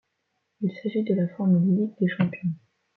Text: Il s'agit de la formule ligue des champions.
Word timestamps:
Il 0.61 0.71
s'agit 0.81 1.03
de 1.03 1.13
la 1.13 1.27
formule 1.27 1.61
ligue 1.77 1.93
des 1.99 2.07
champions. 2.07 2.49